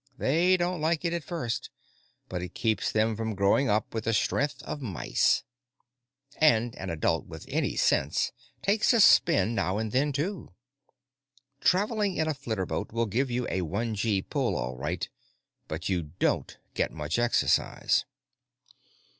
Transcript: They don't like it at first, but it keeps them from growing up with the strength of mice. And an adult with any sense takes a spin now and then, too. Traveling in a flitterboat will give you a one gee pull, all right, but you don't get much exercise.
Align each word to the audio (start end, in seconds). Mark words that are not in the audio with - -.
They 0.17 0.57
don't 0.57 0.81
like 0.81 1.05
it 1.05 1.13
at 1.13 1.23
first, 1.23 1.69
but 2.27 2.41
it 2.41 2.55
keeps 2.55 2.91
them 2.91 3.15
from 3.15 3.35
growing 3.35 3.69
up 3.69 3.93
with 3.93 4.05
the 4.05 4.15
strength 4.15 4.63
of 4.63 4.81
mice. 4.81 5.43
And 6.37 6.75
an 6.77 6.89
adult 6.89 7.27
with 7.27 7.45
any 7.47 7.75
sense 7.75 8.31
takes 8.63 8.93
a 8.93 8.99
spin 8.99 9.53
now 9.53 9.77
and 9.77 9.91
then, 9.91 10.11
too. 10.11 10.53
Traveling 11.59 12.17
in 12.17 12.27
a 12.27 12.33
flitterboat 12.33 12.91
will 12.91 13.05
give 13.05 13.29
you 13.29 13.45
a 13.51 13.61
one 13.61 13.93
gee 13.93 14.23
pull, 14.23 14.55
all 14.55 14.75
right, 14.75 15.07
but 15.67 15.87
you 15.87 16.01
don't 16.01 16.57
get 16.73 16.91
much 16.91 17.19
exercise. 17.19 18.05